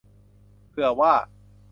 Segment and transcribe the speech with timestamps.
[0.69, 1.13] เผื่อว่า